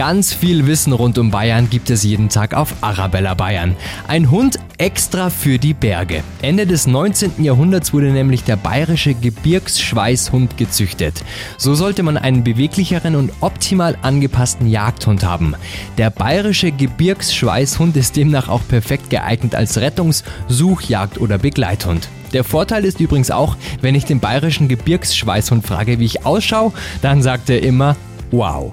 Ganz 0.00 0.32
viel 0.32 0.66
Wissen 0.66 0.94
rund 0.94 1.18
um 1.18 1.30
Bayern 1.30 1.68
gibt 1.68 1.90
es 1.90 2.04
jeden 2.04 2.30
Tag 2.30 2.54
auf 2.54 2.72
Arabella 2.80 3.34
Bayern. 3.34 3.76
Ein 4.08 4.30
Hund 4.30 4.58
extra 4.78 5.28
für 5.28 5.58
die 5.58 5.74
Berge. 5.74 6.22
Ende 6.40 6.66
des 6.66 6.86
19. 6.86 7.44
Jahrhunderts 7.44 7.92
wurde 7.92 8.10
nämlich 8.10 8.42
der 8.42 8.56
bayerische 8.56 9.12
Gebirgsschweißhund 9.12 10.56
gezüchtet. 10.56 11.22
So 11.58 11.74
sollte 11.74 12.02
man 12.02 12.16
einen 12.16 12.44
beweglicheren 12.44 13.14
und 13.14 13.30
optimal 13.40 13.98
angepassten 14.00 14.66
Jagdhund 14.66 15.22
haben. 15.22 15.54
Der 15.98 16.08
bayerische 16.08 16.72
Gebirgsschweißhund 16.72 17.94
ist 17.98 18.16
demnach 18.16 18.48
auch 18.48 18.66
perfekt 18.66 19.10
geeignet 19.10 19.54
als 19.54 19.76
Rettungs-, 19.76 20.24
Such-, 20.48 20.88
Jagd- 20.88 21.20
oder 21.20 21.36
Begleithund. 21.36 22.08
Der 22.32 22.44
Vorteil 22.44 22.86
ist 22.86 23.00
übrigens 23.00 23.30
auch, 23.30 23.54
wenn 23.82 23.94
ich 23.94 24.06
den 24.06 24.20
bayerischen 24.20 24.66
Gebirgsschweißhund 24.66 25.66
frage, 25.66 25.98
wie 25.98 26.06
ich 26.06 26.24
ausschaue, 26.24 26.72
dann 27.02 27.20
sagt 27.20 27.50
er 27.50 27.62
immer 27.62 27.96
Wow. 28.30 28.72